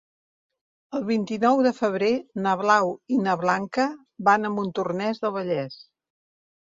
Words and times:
El 0.99 1.03
vint-i-nou 1.09 1.59
de 1.65 1.73
febrer 1.79 2.09
na 2.45 2.53
Blau 2.61 2.89
i 3.15 3.19
na 3.25 3.35
Blanca 3.41 3.85
van 4.31 4.49
a 4.49 4.51
Montornès 4.57 5.21
del 5.27 5.35
Vallès. 5.37 5.77